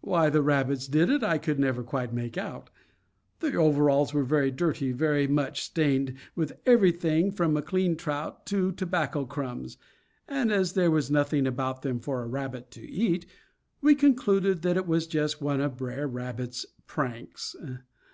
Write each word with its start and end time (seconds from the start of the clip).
Why 0.00 0.30
the 0.30 0.40
rabbits 0.40 0.88
did 0.88 1.10
it 1.10 1.22
I 1.22 1.36
could 1.36 1.58
never 1.58 1.82
quite 1.82 2.10
make 2.14 2.38
out. 2.38 2.70
The 3.40 3.54
overalls 3.54 4.14
were 4.14 4.24
very 4.24 4.50
dirty, 4.50 4.92
very 4.92 5.26
much 5.26 5.60
stained 5.60 6.14
with 6.34 6.58
everything 6.64 7.30
from 7.30 7.54
a 7.54 7.60
clean 7.60 7.94
trout 7.94 8.46
to 8.46 8.72
tobacco 8.72 9.26
crumbs; 9.26 9.76
and, 10.26 10.50
as 10.50 10.72
there 10.72 10.90
was 10.90 11.10
nothing 11.10 11.46
about 11.46 11.82
them 11.82 12.00
for 12.00 12.22
a 12.22 12.26
rabbit 12.28 12.70
to 12.70 12.88
eat, 12.88 13.26
we 13.82 13.94
concluded 13.94 14.62
that 14.62 14.78
it 14.78 14.86
was 14.86 15.06
just 15.06 15.42
one 15.42 15.60
of 15.60 15.76
Br'er 15.76 16.06
Rabbit's 16.08 16.64
pranks. 16.86 17.54